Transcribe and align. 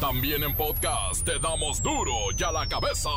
También 0.00 0.44
en 0.44 0.54
podcast 0.54 1.24
te 1.24 1.40
damos 1.40 1.82
duro 1.82 2.12
y 2.38 2.42
a 2.44 2.52
la 2.52 2.68
cabeza. 2.68 3.10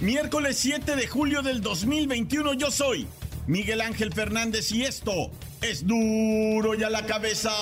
Miércoles 0.00 0.56
7 0.58 0.96
de 0.96 1.06
julio 1.06 1.42
del 1.42 1.60
2021 1.60 2.54
yo 2.54 2.70
soy 2.70 3.06
Miguel 3.46 3.82
Ángel 3.82 4.14
Fernández 4.14 4.72
y 4.72 4.84
esto 4.84 5.30
es 5.60 5.86
duro 5.86 6.74
y 6.74 6.82
a 6.82 6.88
la 6.88 7.04
cabeza. 7.04 7.52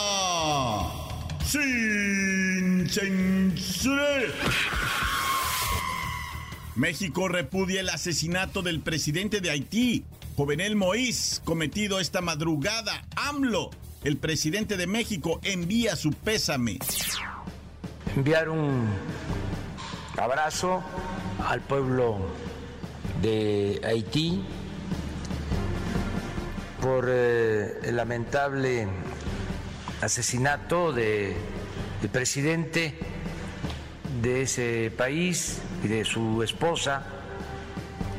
Sin 1.44 2.88
censura. 2.88 4.20
México 6.76 7.28
repudia 7.28 7.80
el 7.80 7.88
asesinato 7.88 8.62
del 8.62 8.80
presidente 8.80 9.40
de 9.40 9.50
Haití, 9.50 10.04
Jovenel 10.36 10.76
Moïse, 10.76 11.40
cometido 11.44 11.98
esta 11.98 12.20
madrugada. 12.20 13.04
AMLO, 13.16 13.70
el 14.04 14.16
presidente 14.16 14.76
de 14.76 14.86
México, 14.86 15.40
envía 15.42 15.96
su 15.96 16.12
pésame. 16.12 16.78
Enviar 18.16 18.48
un 18.48 18.88
abrazo 20.16 20.82
al 21.44 21.60
pueblo 21.60 22.18
de 23.20 23.80
Haití 23.84 24.42
por 26.80 27.06
eh, 27.08 27.80
el 27.82 27.96
lamentable 27.96 28.88
asesinato 30.00 30.92
del 30.92 31.34
presidente 32.12 32.96
de 34.22 34.42
ese 34.42 34.92
país 34.96 35.60
y 35.82 35.88
de 35.88 36.04
su 36.04 36.42
esposa. 36.42 37.04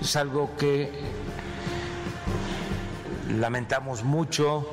Es 0.01 0.15
algo 0.15 0.55
que 0.57 0.91
lamentamos 3.29 4.03
mucho. 4.03 4.67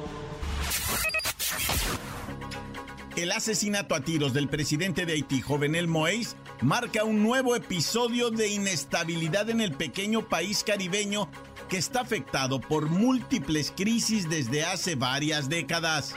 El 3.17 3.33
asesinato 3.33 3.95
a 3.95 4.01
tiros 4.01 4.33
del 4.33 4.49
presidente 4.49 5.05
de 5.05 5.15
Haití, 5.15 5.41
Jovenel 5.41 5.89
Moïse, 5.89 6.37
marca 6.63 7.03
un 7.03 7.23
nuevo 7.23 7.57
episodio 7.57 8.31
de 8.31 8.49
inestabilidad 8.49 9.51
en 9.51 9.61
el 9.61 9.73
pequeño 9.73 10.29
país 10.29 10.63
caribeño 10.65 11.29
que 11.69 11.79
está 11.79 12.01
afectado 12.01 12.61
por 12.61 12.89
múltiples 12.89 13.73
crisis 13.77 14.29
desde 14.29 14.65
hace 14.65 14.95
varias 14.95 15.49
décadas. 15.49 16.15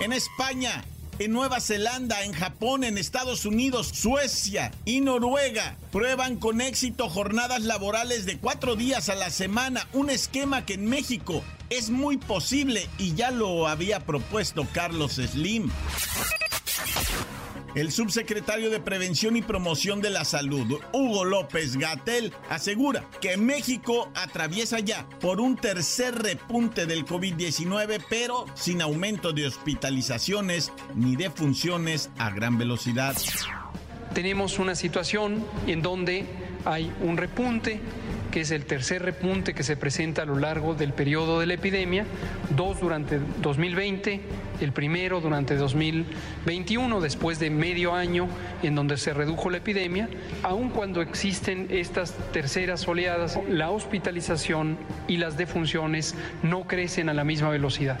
En 0.00 0.12
España, 0.12 0.84
en 1.18 1.32
Nueva 1.32 1.60
Zelanda, 1.60 2.22
en 2.24 2.32
Japón, 2.32 2.84
en 2.84 2.98
Estados 2.98 3.44
Unidos, 3.44 3.88
Suecia 3.92 4.70
y 4.84 5.00
Noruega 5.00 5.76
prueban 5.90 6.36
con 6.36 6.60
éxito 6.60 7.08
jornadas 7.08 7.62
laborales 7.62 8.26
de 8.26 8.38
cuatro 8.38 8.76
días 8.76 9.08
a 9.08 9.14
la 9.14 9.30
semana, 9.30 9.86
un 9.92 10.10
esquema 10.10 10.64
que 10.64 10.74
en 10.74 10.86
México 10.86 11.42
es 11.70 11.90
muy 11.90 12.16
posible 12.16 12.88
y 12.98 13.14
ya 13.14 13.30
lo 13.30 13.68
había 13.68 14.00
propuesto 14.00 14.66
Carlos 14.72 15.14
Slim. 15.14 15.70
El 17.78 17.92
subsecretario 17.92 18.70
de 18.70 18.80
Prevención 18.80 19.36
y 19.36 19.42
Promoción 19.42 20.00
de 20.00 20.10
la 20.10 20.24
Salud, 20.24 20.80
Hugo 20.92 21.24
López 21.24 21.76
Gatel, 21.76 22.32
asegura 22.50 23.08
que 23.20 23.36
México 23.36 24.10
atraviesa 24.16 24.80
ya 24.80 25.08
por 25.20 25.40
un 25.40 25.54
tercer 25.54 26.16
repunte 26.16 26.86
del 26.86 27.04
COVID-19, 27.06 28.04
pero 28.10 28.46
sin 28.54 28.82
aumento 28.82 29.32
de 29.32 29.46
hospitalizaciones 29.46 30.72
ni 30.96 31.14
de 31.14 31.30
funciones 31.30 32.10
a 32.18 32.30
gran 32.30 32.58
velocidad. 32.58 33.16
Tenemos 34.12 34.58
una 34.58 34.74
situación 34.74 35.46
en 35.68 35.80
donde 35.80 36.26
hay 36.64 36.92
un 37.00 37.16
repunte 37.16 37.78
es 38.40 38.50
el 38.50 38.64
tercer 38.64 39.02
repunte 39.02 39.54
que 39.54 39.62
se 39.62 39.76
presenta 39.76 40.22
a 40.22 40.24
lo 40.24 40.38
largo 40.38 40.74
del 40.74 40.92
periodo 40.92 41.40
de 41.40 41.46
la 41.46 41.54
epidemia, 41.54 42.04
dos 42.56 42.80
durante 42.80 43.18
2020, 43.42 44.20
el 44.60 44.72
primero 44.72 45.20
durante 45.20 45.56
2021, 45.56 47.00
después 47.00 47.38
de 47.38 47.50
medio 47.50 47.94
año 47.94 48.28
en 48.62 48.74
donde 48.74 48.96
se 48.96 49.14
redujo 49.14 49.50
la 49.50 49.58
epidemia, 49.58 50.08
aun 50.42 50.70
cuando 50.70 51.00
existen 51.02 51.68
estas 51.70 52.14
terceras 52.32 52.86
oleadas, 52.88 53.38
la 53.48 53.70
hospitalización 53.70 54.78
y 55.06 55.16
las 55.16 55.36
defunciones 55.36 56.14
no 56.42 56.66
crecen 56.66 57.08
a 57.08 57.14
la 57.14 57.24
misma 57.24 57.50
velocidad. 57.50 57.98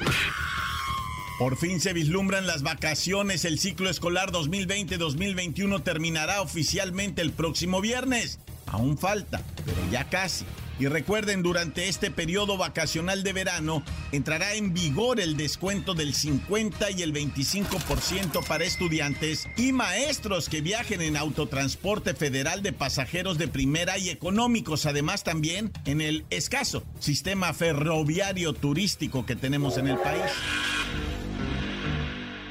Por 1.38 1.56
fin 1.56 1.80
se 1.80 1.92
vislumbran 1.92 2.48
las 2.48 2.64
vacaciones. 2.64 3.44
El 3.44 3.60
ciclo 3.60 3.88
escolar 3.88 4.32
2020-2021 4.32 5.84
terminará 5.84 6.42
oficialmente 6.42 7.22
el 7.22 7.30
próximo 7.30 7.80
viernes. 7.80 8.40
Aún 8.70 8.98
falta, 8.98 9.42
pero 9.64 9.78
ya 9.90 10.04
casi. 10.04 10.44
Y 10.80 10.86
recuerden, 10.86 11.42
durante 11.42 11.88
este 11.88 12.10
periodo 12.10 12.56
vacacional 12.56 13.24
de 13.24 13.32
verano 13.32 13.82
entrará 14.12 14.54
en 14.54 14.72
vigor 14.72 15.18
el 15.18 15.36
descuento 15.36 15.94
del 15.94 16.14
50 16.14 16.92
y 16.92 17.02
el 17.02 17.12
25% 17.12 18.46
para 18.46 18.64
estudiantes 18.64 19.48
y 19.56 19.72
maestros 19.72 20.48
que 20.48 20.60
viajen 20.60 21.02
en 21.02 21.16
autotransporte 21.16 22.14
federal 22.14 22.62
de 22.62 22.72
pasajeros 22.72 23.38
de 23.38 23.48
primera 23.48 23.98
y 23.98 24.08
económicos. 24.10 24.86
Además 24.86 25.24
también 25.24 25.72
en 25.84 26.00
el 26.00 26.24
escaso 26.30 26.84
sistema 27.00 27.52
ferroviario 27.54 28.52
turístico 28.52 29.26
que 29.26 29.34
tenemos 29.34 29.78
en 29.78 29.88
el 29.88 29.98
país. 29.98 30.30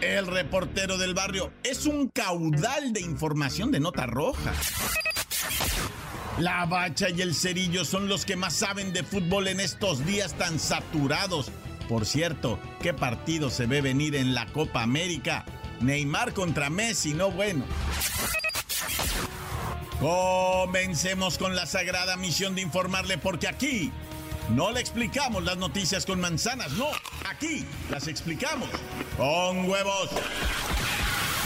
El 0.01 0.27
reportero 0.27 0.97
del 0.97 1.13
barrio 1.13 1.53
es 1.63 1.85
un 1.85 2.09
caudal 2.09 2.91
de 2.91 3.01
información 3.01 3.71
de 3.71 3.79
nota 3.79 4.05
roja. 4.05 4.53
La 6.39 6.65
bacha 6.65 7.09
y 7.09 7.21
el 7.21 7.33
cerillo 7.33 7.83
son 7.83 8.07
los 8.07 8.23
que 8.23 8.35
más 8.35 8.53
saben 8.53 8.93
de 8.93 9.03
fútbol 9.03 9.47
en 9.47 9.59
estos 9.59 10.05
días 10.05 10.35
tan 10.35 10.59
saturados. 10.59 11.51
Por 11.89 12.05
cierto, 12.05 12.59
¿qué 12.79 12.93
partido 12.93 13.49
se 13.49 13.65
ve 13.65 13.81
venir 13.81 14.15
en 14.15 14.35
la 14.35 14.45
Copa 14.45 14.83
América? 14.83 15.45
Neymar 15.79 16.33
contra 16.33 16.69
Messi, 16.69 17.15
no 17.15 17.31
bueno. 17.31 17.65
Comencemos 19.99 21.39
con 21.39 21.55
la 21.55 21.65
sagrada 21.65 22.17
misión 22.17 22.53
de 22.53 22.61
informarle 22.61 23.17
porque 23.17 23.47
aquí 23.47 23.91
no 24.49 24.71
le 24.71 24.79
explicamos 24.79 25.43
las 25.43 25.57
noticias 25.57 26.05
con 26.05 26.21
manzanas, 26.21 26.71
no, 26.73 26.87
aquí 27.27 27.65
las 27.89 28.07
explicamos 28.07 28.69
con 29.17 29.67
huevos. 29.67 30.09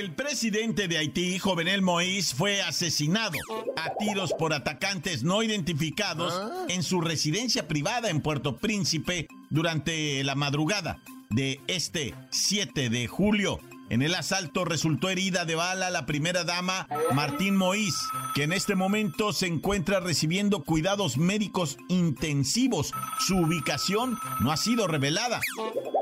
El 0.00 0.14
presidente 0.14 0.88
de 0.88 0.96
Haití, 0.96 1.38
Jovenel 1.38 1.82
Moïse, 1.82 2.34
fue 2.34 2.62
asesinado 2.62 3.36
a 3.76 3.92
tiros 3.98 4.32
por 4.32 4.54
atacantes 4.54 5.24
no 5.24 5.42
identificados 5.42 6.32
en 6.70 6.82
su 6.82 7.02
residencia 7.02 7.68
privada 7.68 8.08
en 8.08 8.22
Puerto 8.22 8.56
Príncipe 8.56 9.28
durante 9.50 10.24
la 10.24 10.34
madrugada 10.34 11.02
de 11.28 11.60
este 11.66 12.14
7 12.30 12.88
de 12.88 13.06
julio. 13.08 13.60
En 13.90 14.02
el 14.02 14.14
asalto 14.14 14.64
resultó 14.64 15.08
herida 15.08 15.44
de 15.44 15.56
bala 15.56 15.90
la 15.90 16.06
primera 16.06 16.44
dama 16.44 16.86
Martín 17.12 17.56
Moïse, 17.56 17.98
que 18.36 18.44
en 18.44 18.52
este 18.52 18.76
momento 18.76 19.32
se 19.32 19.48
encuentra 19.48 19.98
recibiendo 19.98 20.62
cuidados 20.62 21.18
médicos 21.18 21.76
intensivos. 21.88 22.92
Su 23.18 23.38
ubicación 23.38 24.16
no 24.38 24.52
ha 24.52 24.56
sido 24.56 24.86
revelada. 24.86 25.40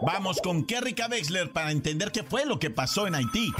Vamos 0.02 0.40
con 0.42 0.64
Kerry 0.64 0.94
Wexler 1.10 1.50
para 1.50 1.70
entender 1.70 2.12
qué 2.12 2.22
fue 2.22 2.44
lo 2.44 2.58
que 2.58 2.68
pasó 2.68 3.06
en 3.06 3.14
Haití. 3.14 3.52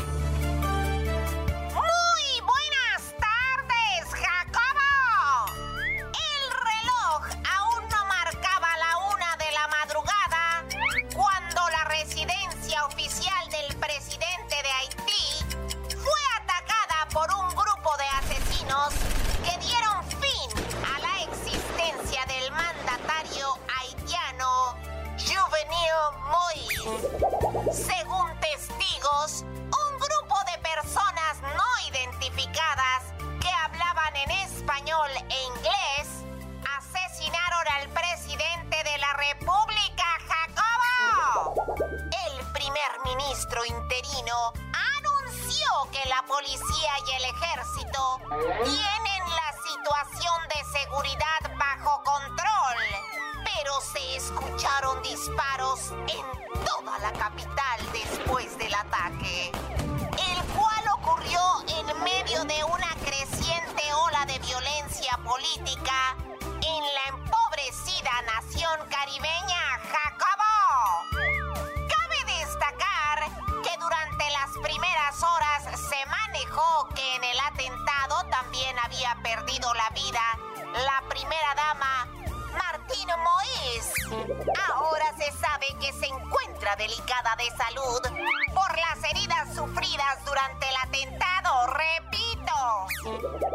Policía 46.39 46.91
y 47.05 47.11
el 47.17 47.25
ejército 47.25 48.21
tienen 48.63 49.23
la 49.35 49.51
situación 49.67 50.37
de 50.55 50.79
seguridad 50.79 51.59
bajo 51.59 52.01
control, 52.05 52.77
pero 53.45 53.81
se 53.81 54.17
escucharon 54.17 55.03
disparos 55.03 55.91
en 55.91 56.65
toda 56.65 56.97
la 57.01 57.13
capital 57.13 57.81
después 57.93 58.57
del 58.57 58.73
ataque, 58.73 59.51
el 59.51 60.45
cual 60.55 60.85
ocurrió 61.01 61.41
en 61.67 62.05
medio 62.05 62.45
de 62.45 62.63
una 62.63 62.95
creciente 63.05 63.83
ola 64.07 64.25
de 64.27 64.39
violencia 64.39 65.19
política 65.25 66.15
en 66.45 66.85
la 66.95 67.19
empobrecida 67.19 68.13
nación 68.27 68.79
caribeña 68.89 69.81
Jacobo. 69.91 70.48
Perdido 79.23 79.73
la 79.75 79.91
vida 79.91 80.21
la 80.75 81.03
primera 81.09 81.55
dama 81.55 82.07
Martín 82.53 83.09
Moïse. 83.09 83.93
Ahora 84.73 85.07
se 85.17 85.31
sabe 85.33 85.67
que 85.81 85.93
se 85.93 86.07
encuentra 86.07 86.77
delicada 86.77 87.37
de 87.37 87.51
salud 87.57 88.01
por 88.55 88.79
las 88.79 89.11
heridas 89.11 89.55
sufridas 89.55 90.25
durante 90.25 90.69
el 90.69 90.77
atentado. 90.77 91.67
Repito, 91.69 92.59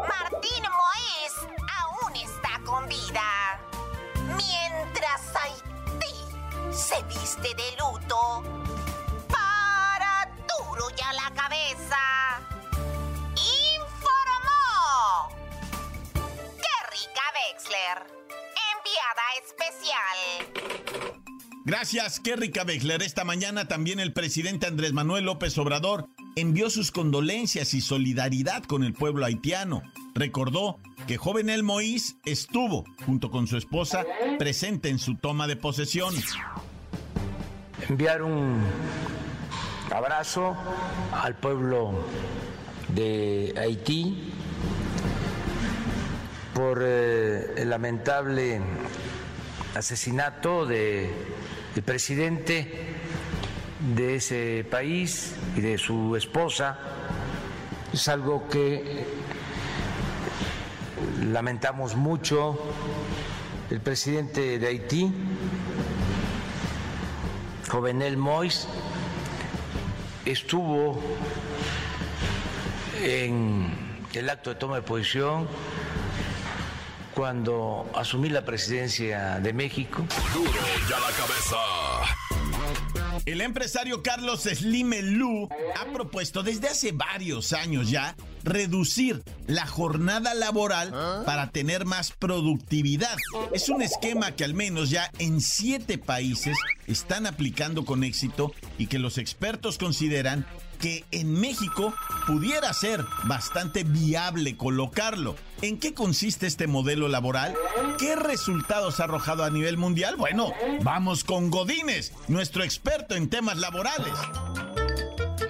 Martín 0.08 0.64
Moïse 0.64 1.48
aún 1.82 2.16
está 2.16 2.60
con 2.64 2.88
vida. 2.88 3.60
Mientras 4.36 5.20
Haití 5.36 6.72
se 6.72 7.02
viste 7.04 7.54
de 7.54 7.76
luto 7.76 8.23
Gracias, 21.76 22.20
Kerrika 22.20 22.62
Wexler. 22.62 23.02
Esta 23.02 23.24
mañana 23.24 23.66
también 23.66 23.98
el 23.98 24.12
presidente 24.12 24.68
Andrés 24.68 24.92
Manuel 24.92 25.24
López 25.24 25.58
Obrador 25.58 26.08
envió 26.36 26.70
sus 26.70 26.92
condolencias 26.92 27.74
y 27.74 27.80
solidaridad 27.80 28.62
con 28.62 28.84
el 28.84 28.92
pueblo 28.92 29.26
haitiano. 29.26 29.82
Recordó 30.14 30.78
que 31.08 31.16
Jovenel 31.16 31.64
Moïse 31.64 32.14
estuvo, 32.26 32.84
junto 33.04 33.32
con 33.32 33.48
su 33.48 33.56
esposa, 33.56 34.04
presente 34.38 34.88
en 34.88 35.00
su 35.00 35.16
toma 35.16 35.48
de 35.48 35.56
posesión. 35.56 36.14
Enviar 37.88 38.22
un 38.22 38.62
abrazo 39.92 40.56
al 41.12 41.34
pueblo 41.34 42.06
de 42.94 43.52
Haití 43.58 44.32
por 46.54 46.78
eh, 46.84 47.54
el 47.56 47.68
lamentable 47.68 48.60
asesinato 49.74 50.66
de 50.66 51.10
el 51.76 51.82
presidente 51.82 52.70
de 53.96 54.16
ese 54.16 54.66
país 54.70 55.34
y 55.56 55.60
de 55.60 55.76
su 55.78 56.14
esposa. 56.16 56.78
Es 57.92 58.08
algo 58.08 58.48
que 58.48 59.04
lamentamos 61.20 61.96
mucho. 61.96 62.58
El 63.70 63.80
presidente 63.80 64.58
de 64.58 64.66
Haití, 64.66 65.12
Jovenel 67.68 68.16
Mois, 68.16 68.68
estuvo 70.24 71.00
en 73.02 73.72
el 74.12 74.30
acto 74.30 74.50
de 74.50 74.56
toma 74.56 74.76
de 74.76 74.82
posición 74.82 75.48
cuando 77.14 77.88
asumí 77.94 78.28
la 78.28 78.44
presidencia 78.44 79.38
de 79.40 79.52
México. 79.52 80.04
Duro 80.32 80.50
ya 80.88 80.98
la 80.98 81.10
cabeza. 81.10 81.56
El 83.26 83.40
empresario 83.40 84.02
Carlos 84.02 84.42
Slim 84.42 84.92
Lu 85.16 85.48
ha 85.80 85.92
propuesto 85.92 86.42
desde 86.42 86.68
hace 86.68 86.92
varios 86.92 87.54
años 87.54 87.88
ya 87.90 88.16
reducir 88.42 89.22
la 89.46 89.66
jornada 89.66 90.34
laboral 90.34 90.92
para 91.24 91.50
tener 91.50 91.86
más 91.86 92.10
productividad. 92.10 93.16
Es 93.52 93.70
un 93.70 93.80
esquema 93.80 94.32
que 94.32 94.44
al 94.44 94.52
menos 94.52 94.90
ya 94.90 95.10
en 95.18 95.40
siete 95.40 95.96
países 95.96 96.58
están 96.86 97.26
aplicando 97.26 97.86
con 97.86 98.04
éxito 98.04 98.52
y 98.76 98.88
que 98.88 98.98
los 98.98 99.16
expertos 99.16 99.78
consideran 99.78 100.46
que 100.84 101.02
en 101.12 101.40
México 101.40 101.94
pudiera 102.26 102.70
ser 102.74 103.02
bastante 103.22 103.84
viable 103.84 104.58
colocarlo. 104.58 105.34
¿En 105.62 105.80
qué 105.80 105.94
consiste 105.94 106.46
este 106.46 106.66
modelo 106.66 107.08
laboral? 107.08 107.54
¿Qué 107.98 108.14
resultados 108.16 109.00
ha 109.00 109.04
arrojado 109.04 109.44
a 109.44 109.50
nivel 109.50 109.78
mundial? 109.78 110.16
Bueno, 110.16 110.52
vamos 110.82 111.24
con 111.24 111.50
Godínez, 111.50 112.12
nuestro 112.28 112.64
experto 112.64 113.14
en 113.14 113.30
temas 113.30 113.56
laborales. 113.56 114.12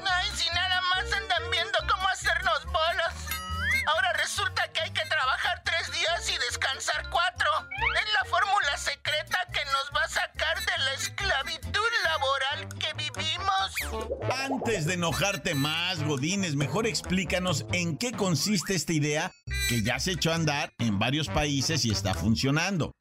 Ay, 0.06 0.28
si 0.36 0.48
nada 0.54 0.80
más 0.82 1.12
andan 1.12 1.50
viendo 1.50 1.78
cómo 1.80 2.08
hacernos 2.10 2.64
bolos. 2.66 3.14
Ahora 3.92 4.12
resulta 4.12 4.70
que 4.72 4.82
hay 4.82 4.90
que 4.92 5.04
trabajar 5.06 5.62
tres 5.64 5.90
días 5.90 6.30
y 6.30 6.38
descansar 6.46 7.10
cuatro. 7.10 7.50
Es 7.72 8.12
la 8.12 8.30
fórmula 8.30 8.76
secreta 8.76 9.38
que 9.52 9.64
nos 9.64 9.90
va 9.96 10.04
a 10.04 10.08
sacar 10.08 10.60
de 10.60 10.84
la 10.84 10.92
esclavitud 10.92 11.90
laboral 12.04 12.68
que. 12.78 13.03
Antes 14.44 14.86
de 14.86 14.94
enojarte 14.94 15.54
más, 15.54 16.02
Godínez, 16.02 16.54
mejor 16.54 16.86
explícanos 16.86 17.66
en 17.72 17.96
qué 17.96 18.12
consiste 18.12 18.74
esta 18.74 18.92
idea 18.92 19.32
que 19.68 19.82
ya 19.82 19.98
se 19.98 20.12
echó 20.12 20.32
a 20.32 20.36
andar 20.36 20.72
en 20.78 20.98
varios 20.98 21.28
países 21.28 21.84
y 21.84 21.90
está 21.90 22.14
funcionando. 22.14 22.92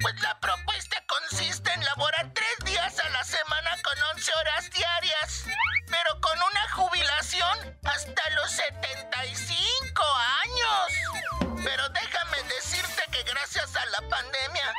Pues 0.00 0.22
la 0.22 0.38
propuesta 0.40 0.96
consiste 1.06 1.72
en 1.72 1.84
laborar 1.84 2.32
tres 2.34 2.64
días 2.64 2.98
a 2.98 3.08
la 3.10 3.24
semana 3.24 3.70
con 3.82 3.94
11 4.16 4.30
horas 4.40 4.70
diarias, 4.70 5.44
pero 5.86 6.20
con 6.20 6.36
una 6.36 6.68
jubilación 6.72 7.78
hasta 7.84 8.22
los 8.36 8.50
75 8.50 10.02
años. 10.42 11.62
Pero 11.64 11.88
déjame 11.90 12.38
decirte 12.54 13.02
que 13.12 13.22
gracias 13.24 13.76
a 13.76 13.86
la 13.86 14.08
pandemia, 14.08 14.74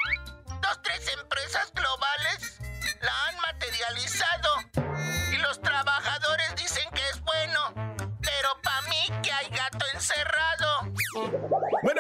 dos, 0.62 0.82
tres 0.84 1.08
empresas 1.22 1.72
globales 1.74 2.60
la 3.02 3.28
han 3.28 3.36
materializado 3.42 4.49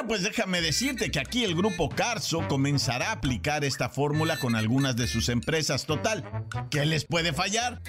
pues 0.09 0.23
déjame 0.23 0.59
decirte 0.59 1.11
que 1.11 1.19
aquí 1.19 1.43
el 1.43 1.55
grupo 1.55 1.87
Carso 1.87 2.47
comenzará 2.47 3.09
a 3.09 3.11
aplicar 3.11 3.63
esta 3.63 3.89
fórmula 3.89 4.39
con 4.39 4.55
algunas 4.55 4.95
de 4.95 5.05
sus 5.05 5.29
empresas. 5.29 5.85
Total, 5.85 6.23
¿qué 6.71 6.83
les 6.87 7.05
puede 7.05 7.31
fallar? 7.31 7.79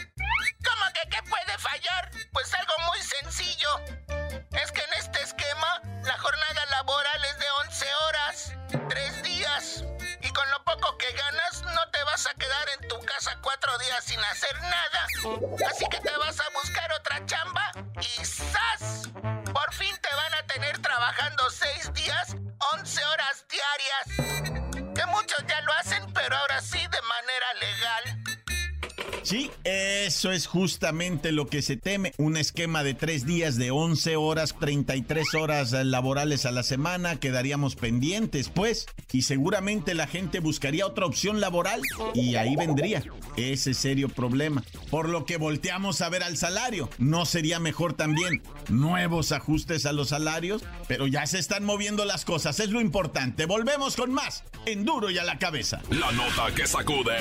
Eso 30.20 30.32
es 30.32 30.46
justamente 30.46 31.32
lo 31.32 31.46
que 31.46 31.62
se 31.62 31.78
teme. 31.78 32.12
Un 32.18 32.36
esquema 32.36 32.82
de 32.82 32.92
tres 32.92 33.24
días 33.24 33.56
de 33.56 33.70
11 33.70 34.16
horas, 34.16 34.54
33 34.60 35.34
horas 35.34 35.72
laborales 35.72 36.44
a 36.44 36.50
la 36.50 36.62
semana. 36.62 37.18
Quedaríamos 37.18 37.74
pendientes, 37.74 38.50
pues. 38.50 38.84
Y 39.12 39.22
seguramente 39.22 39.94
la 39.94 40.06
gente 40.06 40.40
buscaría 40.40 40.86
otra 40.86 41.06
opción 41.06 41.40
laboral. 41.40 41.80
Y 42.12 42.34
ahí 42.34 42.54
vendría 42.54 43.02
ese 43.38 43.72
serio 43.72 44.10
problema. 44.10 44.62
Por 44.90 45.08
lo 45.08 45.24
que 45.24 45.38
volteamos 45.38 46.02
a 46.02 46.10
ver 46.10 46.22
al 46.22 46.36
salario. 46.36 46.90
¿No 46.98 47.24
sería 47.24 47.58
mejor 47.58 47.94
también 47.94 48.42
nuevos 48.68 49.32
ajustes 49.32 49.86
a 49.86 49.94
los 49.94 50.10
salarios? 50.10 50.62
Pero 50.86 51.06
ya 51.06 51.26
se 51.26 51.38
están 51.38 51.64
moviendo 51.64 52.04
las 52.04 52.26
cosas. 52.26 52.60
Es 52.60 52.68
lo 52.68 52.82
importante. 52.82 53.46
Volvemos 53.46 53.96
con 53.96 54.12
más. 54.12 54.44
En 54.66 54.84
duro 54.84 55.08
y 55.08 55.16
a 55.16 55.24
la 55.24 55.38
cabeza. 55.38 55.80
La 55.88 56.12
nota 56.12 56.54
que 56.54 56.66
sacude. 56.66 57.16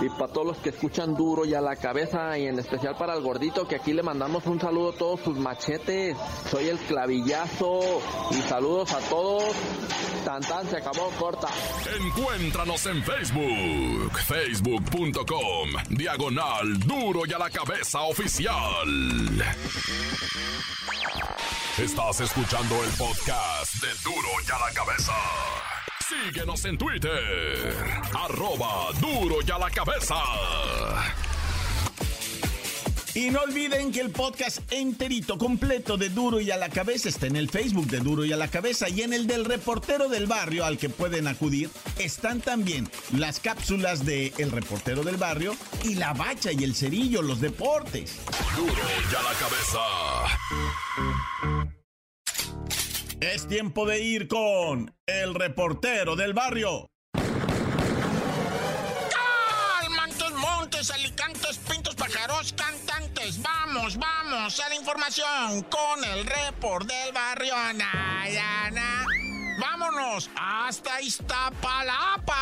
Y 0.00 0.08
para 0.10 0.32
todos 0.32 0.46
los 0.46 0.56
que 0.58 0.70
escuchan 0.70 1.14
duro 1.14 1.44
y 1.44 1.54
a 1.54 1.60
la 1.60 1.76
cabeza 1.76 2.36
y 2.38 2.46
en 2.46 2.58
especial 2.58 2.96
para 2.96 3.14
el 3.14 3.22
gordito 3.22 3.66
que 3.68 3.76
aquí 3.76 3.92
le 3.92 4.02
mandamos 4.02 4.46
un 4.46 4.60
saludo 4.60 4.90
a 4.90 4.94
todos 4.94 5.20
sus 5.20 5.38
machetes. 5.38 6.16
Soy 6.50 6.68
el 6.68 6.78
clavillazo 6.78 7.80
y 8.30 8.42
saludos 8.42 8.92
a 8.92 8.98
todos. 9.08 9.44
Tan 10.24 10.42
tan 10.42 10.68
se 10.68 10.76
acabó 10.76 11.10
corta. 11.18 11.48
Encuéntranos 12.00 12.86
en 12.86 13.02
Facebook, 13.02 14.18
facebook.com, 14.26 15.70
diagonal 15.90 16.78
duro 16.80 17.22
y 17.26 17.32
a 17.32 17.38
la 17.38 17.50
cabeza 17.50 18.02
oficial. 18.02 18.88
Estás 21.78 22.20
escuchando 22.20 22.84
el 22.84 22.90
podcast 22.90 23.74
de 23.76 23.88
duro 24.04 24.28
y 24.46 24.50
a 24.52 24.58
la 24.58 24.74
cabeza. 24.74 25.12
Síguenos 26.12 26.64
en 26.64 26.78
Twitter, 26.78 27.74
arroba 28.14 28.90
duro 29.00 29.36
y 29.46 29.50
a 29.50 29.58
la 29.58 29.70
cabeza. 29.70 30.16
Y 33.14 33.30
no 33.30 33.40
olviden 33.40 33.92
que 33.92 34.00
el 34.00 34.10
podcast 34.10 34.60
enterito, 34.72 35.36
completo 35.36 35.98
de 35.98 36.08
Duro 36.08 36.40
y 36.40 36.50
a 36.50 36.56
la 36.56 36.70
Cabeza 36.70 37.10
está 37.10 37.26
en 37.26 37.36
el 37.36 37.50
Facebook 37.50 37.86
de 37.88 38.00
Duro 38.00 38.24
y 38.24 38.32
a 38.32 38.38
la 38.38 38.48
Cabeza 38.48 38.88
y 38.88 39.02
en 39.02 39.12
el 39.12 39.26
del 39.26 39.44
reportero 39.44 40.08
del 40.08 40.26
barrio 40.26 40.64
al 40.64 40.78
que 40.78 40.88
pueden 40.88 41.26
acudir 41.26 41.68
están 41.98 42.40
también 42.40 42.88
las 43.14 43.38
cápsulas 43.38 44.06
de 44.06 44.32
El 44.38 44.50
reportero 44.50 45.02
del 45.02 45.18
barrio 45.18 45.54
y 45.84 45.96
la 45.96 46.14
bacha 46.14 46.52
y 46.52 46.64
el 46.64 46.74
cerillo, 46.74 47.20
los 47.20 47.42
deportes. 47.42 48.16
Duro 48.56 48.72
y 48.72 49.14
a 49.14 49.22
la 49.22 49.34
cabeza. 49.38 51.21
Es 53.42 53.48
tiempo 53.48 53.84
de 53.86 54.00
ir 54.00 54.28
con 54.28 54.94
El 55.04 55.34
reportero 55.34 56.14
del 56.14 56.32
barrio. 56.32 56.86
Mantos, 59.90 60.32
montes, 60.34 60.88
alicantes, 60.92 61.58
pintos, 61.68 61.96
pájaros, 61.96 62.52
cantantes. 62.52 63.42
Vamos, 63.42 63.98
vamos 63.98 64.60
a 64.60 64.68
la 64.68 64.76
información 64.76 65.62
con 65.62 66.04
el 66.04 66.24
report 66.24 66.86
del 66.86 67.12
barrio 67.12 67.56
Anayana. 67.56 69.11
Vámonos 69.58 70.30
hasta 70.36 71.00
Iztapalapa. 71.00 72.32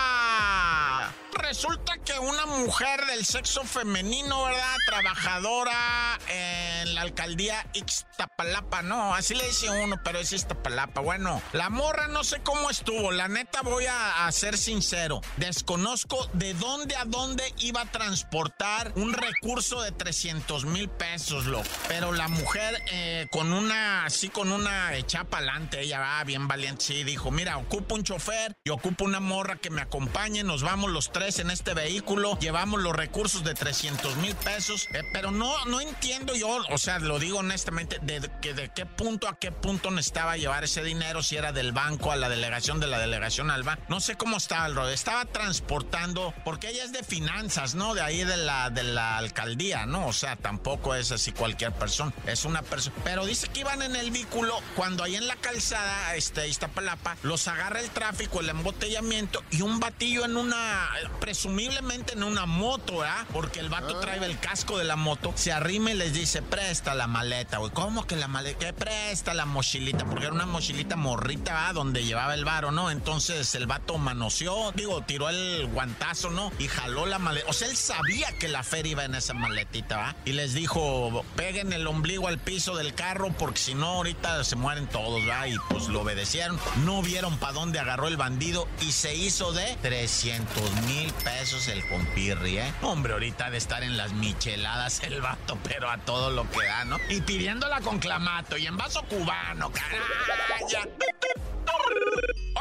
Resulta 1.33 1.97
que 2.05 2.19
una 2.19 2.47
mujer 2.47 3.05
del 3.07 3.25
sexo 3.25 3.65
femenino, 3.65 4.45
¿verdad? 4.45 4.77
Trabajadora 4.87 6.19
en 6.29 6.95
la 6.95 7.03
alcaldía 7.03 7.67
Ixtapalapa, 7.73 8.83
no, 8.83 9.15
así 9.15 9.35
le 9.35 9.45
dice 9.47 9.71
uno, 9.71 9.97
pero 10.05 10.19
es 10.19 10.33
Iztapalapa. 10.33 11.01
Bueno, 11.01 11.41
la 11.53 11.71
morra 11.71 12.09
no 12.09 12.25
sé 12.25 12.41
cómo 12.43 12.71
estuvo, 12.71 13.11
la 13.11 13.29
neta 13.29 13.63
voy 13.63 13.87
a, 13.87 14.31
ser 14.33 14.57
sincero. 14.59 15.21
Desconozco 15.39 16.29
de 16.35 16.55
dónde 16.55 16.95
a 16.97 17.05
dónde 17.05 17.43
iba 17.59 17.81
a 17.83 17.87
transportar 17.87 18.93
un 18.95 19.13
recurso 19.13 19.83
de 19.83 19.91
300 19.91 20.65
mil 20.67 20.89
pesos, 20.89 21.47
loco. 21.47 21.67
Pero 21.89 22.13
la 22.13 22.29
mujer 22.29 22.81
eh, 22.93 23.27
con 23.33 23.53
una, 23.53 24.05
así 24.05 24.29
con 24.29 24.53
una 24.53 24.95
echada 24.95 25.25
pa'lante, 25.25 25.81
ella 25.81 25.99
va 25.99 26.25
bien 26.25 26.47
valiente, 26.47 26.85
sí, 26.85 27.03
dijo, 27.11 27.31
mira, 27.31 27.59
ocupo 27.59 27.95
un 27.95 28.05
chofer 28.05 28.57
y 28.65 28.71
ocupo 28.71 29.05
una 29.05 29.21
morra 29.21 29.57
que 29.57 29.71
me 29.71 29.83
acompañe, 29.83 30.45
nos 30.45 30.63
vamos 30.63 30.91
los 30.91 31.13
tres 31.13 31.39
en 31.39 31.51
este 31.51 31.75
vehículo, 31.75 32.39
llevamos 32.39 32.81
los 32.81 32.95
recursos 32.95 33.45
de 33.45 33.55
300 33.55 34.17
mil 34.17 34.35
pesos, 34.37 34.87
eh, 34.95 35.03
pero 35.13 35.31
no, 35.31 35.65
no 35.67 35.81
entiendo 35.81 36.35
yo, 36.35 36.61
o 36.71 36.79
sea, 36.79 36.99
lo 36.99 37.19
digo 37.19 37.39
honestamente, 37.39 37.99
de, 38.03 38.31
que 38.41 38.55
de 38.55 38.71
qué 38.73 38.87
punto 38.87 39.29
a 39.29 39.39
qué 39.39 39.53
punto 39.53 39.91
necesitaba 39.91 40.37
llevar 40.37 40.65
ese 40.65 40.83
dinero, 40.83 41.23
si 41.23 41.37
era 41.37 41.53
del 41.53 41.73
banco 41.73 42.13
a 42.13 42.17
la 42.17 42.29
delegación, 42.29 42.81
de 42.81 42.87
la 42.87 42.99
delegación 42.99 43.51
al 43.51 43.63
banco, 43.63 43.83
no 43.89 44.01
sé 44.01 44.17
cómo 44.17 44.37
estaba 44.37 44.67
el 44.67 44.75
rollo, 44.75 44.91
estaba 44.91 45.25
transportando, 45.25 46.35
porque 46.45 46.71
ella 46.71 46.85
es 46.85 46.93
de 46.93 47.03
finanzas, 47.03 47.75
¿no? 47.75 47.95
De 47.95 48.03
ahí 48.03 48.25
de 48.25 48.37
la, 48.37 48.71
de 48.71 48.85
la 48.85 49.19
alcaldía, 49.19 49.87
¿no? 49.87 50.07
O 50.07 50.13
sea, 50.13 50.37
tampoco 50.37 50.95
es 50.95 51.13
así 51.13 51.33
cualquier 51.33 51.73
persona, 51.73 52.13
es 52.27 52.45
una 52.45 52.63
persona, 52.63 52.95
pero 53.05 53.27
dice 53.27 53.49
que 53.49 53.61
iban 53.61 53.83
en 53.83 53.97
el 53.97 54.11
vehículo 54.11 54.61
cuando 54.77 55.03
ahí 55.05 55.17
en 55.17 55.27
la 55.27 55.37
calzada, 55.37 56.15
este, 56.15 56.49
Iztapalapa, 56.49 56.90
los 57.23 57.49
agarra 57.49 57.81
el 57.81 57.91
tráfico, 57.91 58.41
el 58.41 58.49
embotellamiento 58.49 59.43
y 59.51 59.63
un 59.63 59.81
batillo 59.81 60.25
en 60.25 60.37
una, 60.37 60.89
presumiblemente 61.21 62.15
en 62.15 62.23
una 62.23 62.47
moto, 62.47 62.99
¿verdad? 62.99 63.27
Porque 63.33 63.61
el 63.61 63.69
vato 63.69 63.99
trae 64.01 64.25
el 64.25 64.39
casco 64.39 64.79
de 64.79 64.85
la 64.85 64.97
moto, 64.97 65.33
se 65.37 65.53
arrima 65.53 65.91
y 65.91 65.95
les 65.95 66.13
dice, 66.13 66.43
presta 66.43 66.95
la 66.95 67.07
maleta, 67.07 67.59
güey. 67.59 67.71
¿Cómo 67.73 68.07
que 68.07 68.17
la 68.17 68.29
maleta? 68.29 68.59
¿Qué 68.59 68.73
presta 68.73 69.35
la 69.35 69.47
mochilita? 69.47 70.05
Porque 70.05 70.25
era 70.25 70.35
una 70.35 70.47
mochilita 70.47 70.97
morrita, 70.97 71.55
¿verdad? 71.55 71.75
Donde 71.75 72.05
llevaba 72.05 72.35
el 72.35 72.45
varo, 72.45 72.71
¿no? 72.71 72.91
Entonces 72.91 73.55
el 73.55 73.67
vato 73.67 73.99
manoseó, 73.99 74.73
digo, 74.73 75.03
tiró 75.03 75.29
el 75.29 75.67
guantazo, 75.67 76.31
¿no? 76.31 76.53
Y 76.59 76.69
jaló 76.69 77.07
la 77.07 77.19
maleta. 77.19 77.49
O 77.49 77.53
sea, 77.53 77.69
él 77.69 77.77
sabía 77.77 78.33
que 78.39 78.49
la 78.49 78.63
feria 78.63 78.93
iba 78.93 79.05
en 79.05 79.15
esa 79.15 79.35
maletita, 79.35 79.97
¿verdad? 79.97 80.17
Y 80.25 80.33
les 80.33 80.55
dijo, 80.55 81.25
peguen 81.37 81.73
el 81.73 81.87
ombligo 81.87 82.29
al 82.29 82.39
piso 82.39 82.77
del 82.77 82.95
carro 82.95 83.33
porque 83.39 83.59
si 83.59 83.75
no, 83.75 83.87
ahorita 83.87 84.45
se 84.45 84.57
mueren 84.57 84.87
todos, 84.87 85.25
¿verdad? 85.25 85.47
Y 85.47 85.59
pues 85.69 85.89
lo 85.89 86.03
obedecieron. 86.03 86.59
No 86.85 87.03
vieron 87.03 87.39
para 87.39 87.53
dónde 87.53 87.79
agarró 87.79 88.09
el 88.09 88.17
bandido 88.17 88.69
y 88.81 88.93
se 88.93 89.15
hizo 89.15 89.53
de 89.53 89.77
300 89.83 90.73
mil 90.83 91.13
pesos 91.13 91.69
el 91.69 91.87
compirri, 91.89 92.59
¿eh? 92.59 92.73
Hombre, 92.83 93.13
ahorita 93.13 93.51
de 93.51 93.59
estar 93.59 93.83
en 93.83 93.97
las 93.97 94.13
micheladas 94.13 95.03
el 95.03 95.21
vato, 95.21 95.59
pero 95.65 95.91
a 95.91 95.99
todo 95.99 96.31
lo 96.31 96.49
que 96.51 96.65
da, 96.65 96.85
¿no? 96.85 96.99
Y 97.09 97.21
pidiéndola 97.21 97.81
con 97.81 97.99
clamato 97.99 98.57
y 98.57 98.67
en 98.67 98.77
vaso 98.77 99.03
cubano, 99.05 99.71
caray. 99.73 99.99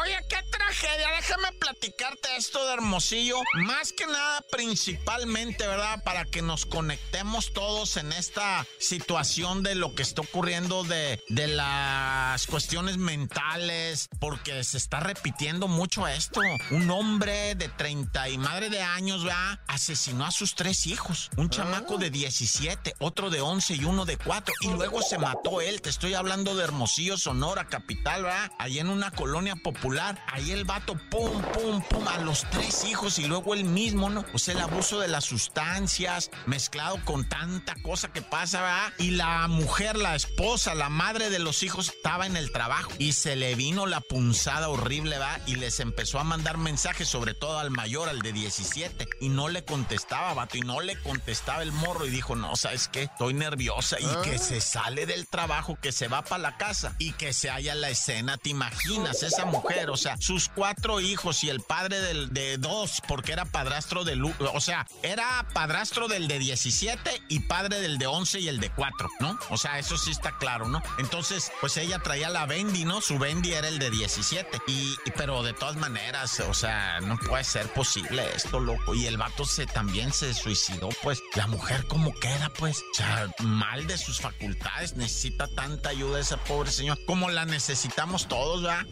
Oye, 0.02 0.18
qué 0.30 0.38
tragedia. 0.52 1.10
Déjame 1.16 1.52
platicarte 1.60 2.36
esto 2.38 2.66
de 2.68 2.74
Hermosillo. 2.74 3.38
Más 3.54 3.92
que 3.92 4.06
nada, 4.06 4.42
principalmente, 4.52 5.68
¿verdad? 5.68 6.04
Para 6.04 6.26
que 6.26 6.42
nos 6.42 6.66
conectemos 6.66 7.54
todos 7.54 7.98
en 7.98 8.14
esta 8.14 8.66
situación 8.80 9.64
de 9.64 9.76
lo 9.76 9.96
que 9.96 10.04
está 10.04 10.22
ocurriendo 10.22 10.84
de, 10.84 11.22
de 11.30 11.48
las 11.48 12.46
cuestiones 12.48 12.98
mentales. 12.98 14.09
Porque 14.20 14.64
se 14.66 14.78
está 14.78 15.00
repitiendo 15.00 15.68
mucho 15.68 16.08
esto. 16.08 16.42
Un 16.72 16.90
hombre 16.90 17.56
de 17.56 17.70
30 17.70 18.30
y 18.30 18.38
madre 18.38 18.70
de 18.70 18.82
años, 18.82 19.24
¿verdad? 19.24 19.60
Asesinó 19.68 20.26
a 20.26 20.32
sus 20.32 20.56
tres 20.56 20.88
hijos. 20.88 21.30
Un 21.38 21.50
chamaco 21.50 21.98
de 21.98 22.10
17, 22.10 22.96
otro 23.00 23.30
de 23.30 23.40
11 23.40 23.76
y 23.76 23.86
uno 23.86 24.06
de 24.06 24.18
4. 24.18 24.54
Y 24.62 24.68
luego 24.72 25.02
se 25.02 25.18
mató 25.18 25.62
él. 25.62 25.82
Te 25.82 25.90
estoy 25.90 26.16
hablando 26.16 26.56
de 26.56 26.66
Hermosillo, 26.66 27.18
Sonora, 27.18 27.68
capital, 27.68 28.24
¿verdad? 28.24 28.52
Allí 28.58 28.80
en 28.80 28.90
una 28.90 29.12
colonia 29.12 29.56
popular. 29.56 30.22
Ahí 30.28 30.52
el 30.52 30.66
vato, 30.66 30.96
pum, 31.10 31.42
pum, 31.54 31.82
pum, 31.84 32.08
a 32.08 32.18
los 32.18 32.50
tres 32.50 32.84
hijos 32.84 33.20
y 33.20 33.26
luego 33.26 33.54
él 33.54 33.64
mismo, 33.64 34.10
¿no? 34.10 34.26
O 34.34 34.40
sea, 34.40 34.54
el 34.54 34.62
abuso 34.62 35.00
de 35.00 35.08
las 35.08 35.26
sustancias 35.26 36.30
mezclado 36.46 37.00
con 37.06 37.28
tanta 37.30 37.76
cosa 37.84 38.12
que 38.12 38.22
pasa, 38.22 38.62
¿verdad? 38.62 38.94
Y 38.98 39.12
la 39.12 39.48
mujer, 39.48 39.96
la 39.96 40.16
esposa, 40.16 40.76
la 40.76 40.90
madre 40.90 41.30
de 41.30 41.40
los 41.40 41.64
hijos 41.64 41.88
estaba 41.90 42.26
en 42.26 42.36
el 42.36 42.52
trabajo 42.52 42.92
y 43.00 43.14
se 43.14 43.38
le 43.38 43.56
vino 43.56 43.86
la 43.86 43.99
punzada 44.02 44.70
horrible, 44.70 45.18
¿verdad? 45.18 45.42
Y 45.48 45.56
les 45.56 45.80
empezó 45.80 46.20
a 46.20 46.24
mandar 46.24 46.58
mensajes, 46.58 47.08
sobre 47.08 47.34
todo 47.34 47.60
al 47.60 47.72
mayor, 47.72 48.10
al 48.10 48.22
de 48.22 48.34
17, 48.34 49.08
y 49.22 49.30
no 49.30 49.50
le 49.50 49.64
contestaba, 49.64 50.34
vato, 50.34 50.58
y 50.58 50.62
no 50.62 50.82
le 50.82 51.00
contestaba 51.02 51.64
el 51.64 51.72
morro 51.72 52.06
y 52.06 52.10
dijo, 52.10 52.36
no, 52.36 52.56
¿sabes 52.56 52.88
qué? 52.88 53.04
Estoy 53.04 53.34
nerviosa 53.34 53.98
y 54.00 54.08
que 54.24 54.38
se 54.38 54.62
sale 54.62 55.06
del 55.06 55.28
trabajo, 55.28 55.78
que 55.82 55.92
se 55.92 56.08
va 56.08 56.24
para 56.24 56.42
la 56.42 56.58
casa 56.58 56.96
y 57.00 57.14
que 57.14 57.34
se 57.34 57.50
halla 57.50 57.76
la 57.76 57.90
escena, 57.90 58.38
¿te 58.38 58.50
imaginas? 58.50 59.24
Esa 59.24 59.46
mujer, 59.46 59.90
o 59.90 59.98
sea, 59.98 60.18
sus 60.18 60.50
cuatro 60.50 61.00
hijos 61.02 61.44
y 61.44 61.50
el 61.50 61.62
padre 61.62 62.00
del, 62.00 62.34
de 62.34 62.58
dos, 62.58 63.02
porque 63.08 63.34
era 63.34 63.46
padrastro 63.46 64.04
del, 64.04 64.24
o 64.24 64.62
sea, 64.62 64.88
era 65.04 65.46
padrastro 65.54 66.08
del 66.08 66.28
de 66.28 66.40
17 66.40 67.24
y 67.30 67.40
padre 67.42 67.80
del 67.82 67.98
de 67.98 68.08
11 68.08 68.40
y 68.40 68.48
el 68.48 68.60
de 68.60 68.70
4, 68.72 69.10
¿no? 69.20 69.38
O 69.50 69.58
sea, 69.58 69.80
eso 69.80 69.98
sí 69.98 70.12
está 70.12 70.38
claro, 70.38 70.68
¿no? 70.68 70.82
Entonces, 70.98 71.52
pues 71.62 71.78
ella 71.78 72.00
traía 72.00 72.30
la 72.30 72.46
Bendy, 72.46 72.86
¿no? 72.86 73.02
Su 73.02 73.18
Bendy 73.18 73.54
era 73.54 73.68
el 73.68 73.80
de 73.80 73.89
17 73.90 74.60
y, 74.68 74.96
pero 75.18 75.44
de 75.44 75.54
todas 75.54 75.76
maneras, 75.76 76.40
o 76.42 76.54
sea, 76.54 77.00
no 77.02 77.18
puede 77.18 77.44
ser 77.44 77.72
posible 77.74 78.24
esto, 78.36 78.60
loco. 78.60 78.94
Y 78.96 79.06
el 79.06 79.18
vato 79.18 79.46
se 79.46 79.66
también 79.66 80.12
se 80.14 80.34
suicidó, 80.34 80.90
pues. 81.04 81.22
La 81.36 81.48
mujer 81.48 81.86
como 81.88 82.14
queda, 82.14 82.50
pues, 82.58 82.80
o 82.80 82.96
sea, 82.96 83.30
mal 83.40 83.88
de 83.88 83.98
sus 83.98 84.20
facultades, 84.20 84.96
necesita 84.96 85.48
tanta 85.48 85.90
ayuda 85.90 86.20
esa 86.20 86.38
pobre 86.38 86.72
señora 86.72 87.00
como 87.06 87.30
la 87.30 87.46
necesitamos 87.46 88.28
todos, 88.28 88.64
¿verdad? 88.64 88.86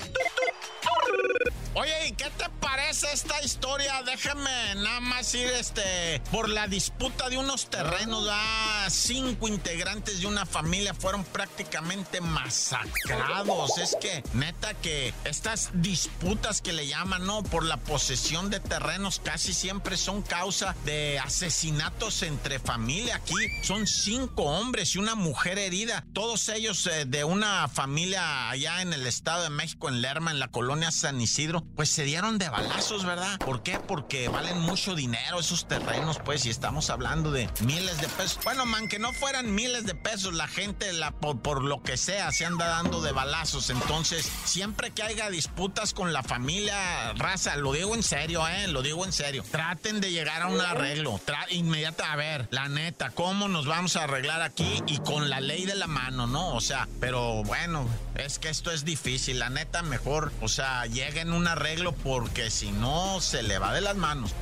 Oye, 1.80 2.08
¿y 2.08 2.12
qué 2.14 2.28
te 2.32 2.50
parece 2.60 3.06
esta 3.14 3.40
historia? 3.44 4.02
Déjame 4.04 4.50
nada 4.78 5.00
más 5.00 5.36
ir 5.36 5.46
este 5.46 6.20
por 6.32 6.50
la 6.50 6.68
disputa 6.68 7.30
de 7.30 7.38
unos 7.38 7.70
terrenos. 7.70 8.28
Ah, 8.32 8.88
cinco 8.90 9.48
integrantes 9.48 10.22
de 10.22 10.26
una 10.26 10.48
familia 10.48 10.96
fueron 10.96 11.24
prácticamente 11.24 12.20
masacrados. 12.20 13.78
Es 13.78 13.96
que, 14.02 14.24
neta, 14.34 14.74
que 14.74 15.14
estas 15.24 15.70
disputas 15.74 16.64
que 16.64 16.74
le 16.74 16.88
llaman, 16.88 17.28
¿no? 17.28 17.44
Por 17.44 17.64
la 17.64 17.78
posesión 17.78 18.50
de 18.50 18.60
terrenos 18.60 19.22
casi 19.24 19.54
siempre 19.54 19.98
son 19.98 20.24
causa 20.24 20.76
de 20.84 21.20
asesinatos 21.20 22.24
entre 22.24 22.58
familia. 22.58 23.18
Aquí 23.18 23.36
son 23.62 23.86
cinco 23.86 24.46
hombres 24.46 24.96
y 24.96 24.98
una 24.98 25.14
mujer 25.14 25.60
herida. 25.60 26.08
Todos 26.14 26.50
ellos 26.50 26.88
eh, 26.88 27.06
de 27.06 27.24
una 27.24 27.68
familia 27.68 28.50
allá 28.50 28.82
en 28.82 28.94
el 28.94 29.06
Estado 29.06 29.44
de 29.44 29.52
México, 29.52 29.90
en 29.90 30.02
Lerma, 30.02 30.32
en 30.32 30.40
la 30.40 30.48
colonia 30.48 30.90
San 30.90 31.22
Isidro, 31.22 31.67
pues 31.76 31.90
se 31.90 32.04
dieron 32.04 32.38
de 32.38 32.50
balazos, 32.50 33.06
¿verdad? 33.06 33.38
¿Por 33.40 33.64
qué? 33.64 33.80
Porque 33.80 34.30
valen 34.30 34.60
mucho 34.60 34.96
dinero 34.96 35.40
esos 35.40 35.68
terrenos, 35.68 36.20
pues, 36.24 36.46
y 36.46 36.50
estamos 36.50 36.90
hablando 36.90 37.32
de 37.32 37.50
miles 37.62 38.02
de 38.02 38.08
pesos. 38.10 38.40
Bueno, 38.44 38.66
man, 38.66 38.88
que 38.88 39.00
no 39.00 39.14
fueran 39.14 39.54
miles 39.54 39.86
de 39.86 39.94
pesos, 39.94 40.34
la 40.34 40.48
gente, 40.48 40.92
la, 40.94 41.12
por, 41.12 41.64
lo 41.64 41.84
que 41.84 41.98
sea, 41.98 42.32
se 42.32 42.46
anda 42.46 42.68
dando 42.68 43.02
de 43.02 43.12
balazos. 43.12 43.70
Entonces, 43.70 44.30
siempre 44.46 44.92
que 44.92 45.04
haya 45.04 45.30
disputas 45.30 45.94
con 45.94 46.14
la 46.14 46.24
familia, 46.24 47.14
raza, 47.14 47.56
lo 47.58 47.74
digo 47.74 47.94
en 47.96 48.04
serio, 48.04 48.48
¿eh? 48.48 48.68
Lo 48.68 48.82
digo 48.82 49.06
en 49.06 49.14
serio. 49.14 49.44
Traten 49.50 50.02
de 50.02 50.12
llegar 50.12 50.42
a 50.42 50.48
un 50.48 50.60
arreglo. 50.60 51.20
inmediata, 51.50 52.12
a 52.12 52.16
ver, 52.16 52.48
la 52.52 52.70
neta, 52.70 53.12
¿cómo 53.12 53.48
nos 53.48 53.66
vamos 53.66 53.96
a 53.96 54.04
arreglar 54.04 54.42
aquí? 54.42 54.82
Y 54.88 54.98
con 55.00 55.30
la 55.30 55.42
ley 55.42 55.66
de 55.66 55.76
la 55.76 55.88
mano, 55.88 56.28
¿no? 56.28 56.56
O 56.56 56.62
sea, 56.62 56.88
pero 57.00 57.44
bueno, 57.44 57.88
es 58.18 58.40
que 58.40 58.50
esto 58.50 58.72
es 58.72 58.86
difícil. 58.86 59.40
La 59.40 59.50
neta, 59.50 59.84
mejor, 59.84 60.32
o 60.42 60.48
sea, 60.48 60.86
lleguen 60.86 61.32
un 61.32 61.48
arreglo 61.48 61.92
porque 61.94 62.50
si 62.50 62.72
no, 62.72 63.22
se 63.22 63.44
le 63.44 63.60
va 63.60 63.74
de 63.74 63.82
las 63.82 63.96
manos. 63.96 64.34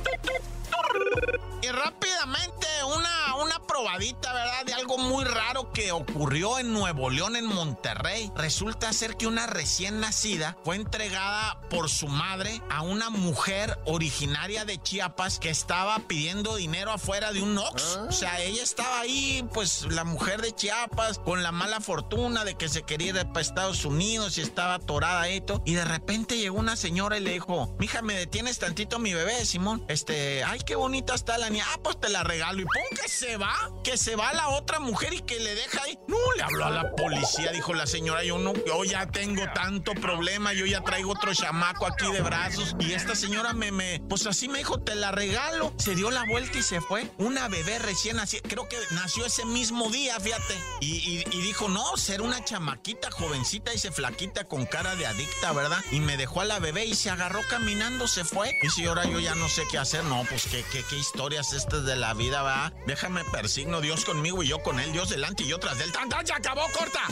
Y 1.62 1.68
rápidamente 1.68 2.66
una, 2.94 3.34
una 3.36 3.58
probadita, 3.66 4.32
¿verdad? 4.32 4.64
De 4.64 4.74
algo 4.74 4.98
muy 4.98 5.24
raro 5.24 5.72
que 5.72 5.92
ocurrió 5.92 6.58
en 6.58 6.72
Nuevo 6.72 7.10
León, 7.10 7.36
en 7.36 7.46
Monterrey. 7.46 8.30
Resulta 8.36 8.92
ser 8.92 9.16
que 9.16 9.26
una 9.26 9.46
recién 9.46 10.00
nacida 10.00 10.56
fue 10.64 10.76
entregada 10.76 11.60
por 11.70 11.88
su 11.88 12.08
madre 12.08 12.62
a 12.70 12.82
una 12.82 13.10
mujer 13.10 13.78
originaria 13.84 14.64
de 14.64 14.80
Chiapas 14.80 15.38
que 15.38 15.50
estaba 15.50 15.98
pidiendo 16.00 16.56
dinero 16.56 16.92
afuera 16.92 17.32
de 17.32 17.42
un 17.42 17.58
Ox. 17.58 17.96
O 18.08 18.12
sea, 18.12 18.40
ella 18.40 18.62
estaba 18.62 19.00
ahí, 19.00 19.46
pues 19.52 19.86
la 19.90 20.04
mujer 20.04 20.42
de 20.42 20.54
Chiapas, 20.54 21.18
con 21.18 21.42
la 21.42 21.52
mala 21.52 21.80
fortuna 21.80 22.44
de 22.44 22.54
que 22.54 22.68
se 22.68 22.82
quería 22.82 23.08
ir 23.08 23.26
para 23.26 23.40
Estados 23.40 23.84
Unidos 23.84 24.38
y 24.38 24.42
estaba 24.42 24.74
atorada 24.74 25.28
esto. 25.28 25.62
Y 25.64 25.74
de 25.74 25.84
repente 25.84 26.36
llegó 26.38 26.58
una 26.58 26.76
señora 26.76 27.18
y 27.18 27.20
le 27.20 27.32
dijo, 27.32 27.74
mija, 27.78 28.02
¿me 28.02 28.14
detienes 28.14 28.58
tantito 28.58 28.98
mi 28.98 29.12
bebé, 29.12 29.44
Simón? 29.44 29.84
Este, 29.88 30.44
ay, 30.44 30.60
qué 30.64 30.76
bonita 30.76 31.14
está 31.14 31.38
la 31.38 31.45
niña. 31.50 31.64
Ah, 31.68 31.78
pues 31.82 32.00
te 32.00 32.08
la 32.08 32.24
regalo. 32.24 32.60
Y 32.60 32.64
pum, 32.64 32.98
que 33.00 33.08
se 33.08 33.36
va, 33.36 33.54
que 33.84 33.96
se 33.96 34.16
va 34.16 34.32
la 34.32 34.48
otra 34.48 34.78
mujer 34.78 35.14
y 35.14 35.20
que 35.20 35.38
le 35.40 35.54
deja 35.54 35.82
ahí. 35.82 35.98
No, 36.08 36.16
le 36.36 36.42
habló 36.42 36.66
a 36.66 36.70
la 36.70 36.94
policía, 36.94 37.52
dijo 37.52 37.74
la 37.74 37.86
señora. 37.86 38.24
Yo 38.24 38.38
no, 38.38 38.52
yo 38.66 38.84
ya 38.84 39.06
tengo 39.06 39.42
tanto 39.54 39.92
problema, 39.94 40.52
yo 40.52 40.66
ya 40.66 40.82
traigo 40.82 41.12
otro 41.12 41.34
chamaco 41.34 41.86
aquí 41.86 42.10
de 42.10 42.20
brazos. 42.20 42.76
Y 42.78 42.92
esta 42.92 43.14
señora 43.14 43.52
me, 43.52 43.72
me, 43.72 44.00
pues 44.08 44.26
así 44.26 44.48
me 44.48 44.58
dijo, 44.58 44.80
te 44.80 44.94
la 44.94 45.12
regalo. 45.12 45.72
Se 45.78 45.94
dio 45.94 46.10
la 46.10 46.24
vuelta 46.28 46.58
y 46.58 46.62
se 46.62 46.80
fue. 46.80 47.10
Una 47.18 47.48
bebé 47.48 47.78
recién 47.78 48.16
nacida, 48.16 48.42
creo 48.48 48.68
que 48.68 48.76
nació 48.92 49.26
ese 49.26 49.44
mismo 49.44 49.90
día, 49.90 50.18
fíjate. 50.20 50.54
Y, 50.80 51.24
dijo, 51.46 51.68
no, 51.68 51.96
ser 51.96 52.22
una 52.22 52.44
chamaquita, 52.44 53.10
jovencita 53.10 53.72
y 53.72 53.78
se 53.78 53.92
flaquita 53.92 54.44
con 54.44 54.66
cara 54.66 54.96
de 54.96 55.06
adicta, 55.06 55.52
¿verdad? 55.52 55.78
Y 55.90 56.00
me 56.00 56.16
dejó 56.16 56.40
a 56.40 56.44
la 56.44 56.58
bebé 56.58 56.86
y 56.86 56.94
se 56.94 57.10
agarró 57.10 57.40
caminando, 57.48 58.08
se 58.08 58.24
fue. 58.24 58.58
Y 58.62 58.70
si 58.70 58.86
ahora 58.86 59.04
yo 59.04 59.20
ya 59.20 59.34
no 59.34 59.48
sé 59.48 59.62
qué 59.70 59.78
hacer, 59.78 60.04
no, 60.04 60.24
pues 60.28 60.46
qué, 60.46 60.64
qué, 60.72 60.82
qué 60.88 60.96
historias 61.36 61.52
estas 61.52 61.84
de 61.84 61.96
la 61.96 62.14
vida, 62.14 62.40
va. 62.42 62.72
Déjame 62.86 63.22
persigno, 63.24 63.82
Dios 63.82 64.06
conmigo 64.06 64.42
y 64.42 64.48
yo 64.48 64.60
con 64.60 64.80
él, 64.80 64.90
Dios 64.92 65.10
delante 65.10 65.42
y 65.42 65.48
yo 65.48 65.58
tras 65.58 65.78
del 65.78 65.92
tan, 65.92 66.08
tan, 66.08 66.26
se 66.26 66.32
acabó, 66.32 66.62
corta. 66.72 67.02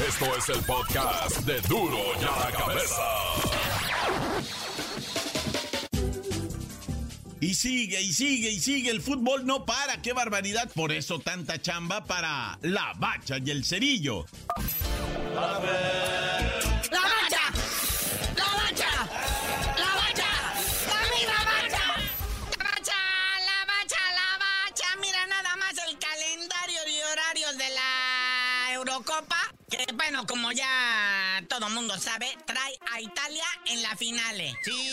Esto 0.06 0.26
es 0.38 0.50
el 0.50 0.66
podcast 0.66 1.38
de 1.46 1.62
duro 1.62 1.98
y 2.20 2.24
a 2.26 2.50
la 2.50 2.52
cabeza. 2.52 3.79
Y 7.42 7.56
sigue 7.56 8.02
y 8.02 8.12
sigue 8.12 8.50
y 8.50 8.60
sigue, 8.60 8.92
el 8.92 9.02
fútbol 9.02 9.46
no 9.46 9.66
para, 9.66 10.02
qué 10.02 10.12
barbaridad. 10.12 10.70
Por 10.74 10.92
eso 10.92 11.20
tanta 11.20 11.62
chamba 11.62 12.04
para 12.04 12.60
la 12.62 12.94
bacha 12.98 13.38
y 13.38 13.50
el 13.50 13.64
cerillo. 13.64 14.26
¡La 15.34 15.42
bacha! 15.42 15.70
¡La 16.92 18.46
bacha! 18.46 18.90
¡La 19.78 19.96
bacha! 19.96 20.30
¡La 20.88 21.00
mira 21.16 21.38
bacha! 21.46 21.86
¡La 22.58 22.64
bacha! 22.66 22.98
¡La 23.46 23.66
bacha! 23.66 24.02
¡La 24.14 24.38
bacha! 24.38 24.96
Mira 25.00 25.26
nada 25.28 25.56
más 25.56 25.76
el 25.88 25.98
calendario 25.98 26.80
y 26.88 27.02
horarios 27.12 27.58
de 27.58 27.70
la 27.70 28.74
Eurocopa. 28.74 29.40
Que 29.70 29.86
bueno, 29.94 30.26
como 30.28 30.52
ya 30.52 31.42
todo 31.48 31.70
mundo 31.70 31.98
sabe, 32.00 32.28
trae 32.46 32.80
a 32.92 33.00
Italia 33.00 33.46
en 33.68 33.82
la 33.84 33.96
finale. 33.96 34.56
Sí, 34.64 34.89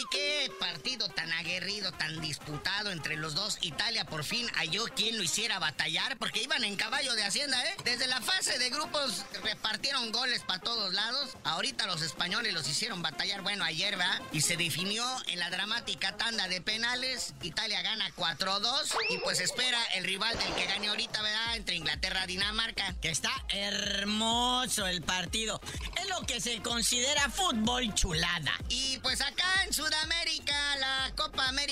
entre 2.90 3.16
los 3.16 3.34
dos. 3.34 3.58
Italia 3.60 4.04
por 4.04 4.24
fin 4.24 4.48
halló 4.54 4.84
quien 4.94 5.16
lo 5.16 5.22
hiciera 5.22 5.58
batallar 5.58 6.16
porque 6.18 6.42
iban 6.42 6.64
en 6.64 6.76
caballo 6.76 7.14
de 7.14 7.24
hacienda, 7.24 7.62
¿eh? 7.64 7.76
Desde 7.84 8.06
la 8.06 8.20
fase 8.20 8.58
de 8.58 8.70
grupos 8.70 9.24
repartieron 9.42 10.12
goles 10.12 10.42
para 10.42 10.60
todos 10.60 10.92
lados. 10.94 11.30
Ahorita 11.44 11.86
los 11.86 12.02
españoles 12.02 12.54
los 12.54 12.68
hicieron 12.68 13.02
batallar, 13.02 13.42
bueno, 13.42 13.64
ayer, 13.64 13.96
¿verdad? 13.96 14.20
Y 14.32 14.40
se 14.42 14.56
definió 14.56 15.04
en 15.28 15.38
la 15.38 15.50
dramática 15.50 16.16
tanda 16.16 16.48
de 16.48 16.60
penales. 16.60 17.34
Italia 17.42 17.82
gana 17.82 18.10
4-2 18.14 18.96
y 19.10 19.18
pues 19.18 19.40
espera 19.40 19.82
el 19.94 20.04
rival 20.04 20.38
del 20.38 20.54
que 20.54 20.66
gane 20.66 20.88
ahorita, 20.88 21.22
¿verdad? 21.22 21.56
Entre 21.56 21.76
Inglaterra 21.76 22.24
y 22.24 22.26
Dinamarca. 22.28 22.94
Que 23.00 23.10
está 23.10 23.32
hermoso 23.48 24.86
el 24.86 25.02
partido. 25.02 25.60
Es 26.00 26.08
lo 26.08 26.20
que 26.26 26.40
se 26.40 26.60
considera 26.62 27.28
fútbol 27.30 27.92
chulada. 27.94 28.52
Y 28.68 28.98
pues 28.98 29.20
acá 29.20 29.64
en 29.64 29.72
Sudamérica, 29.72 30.15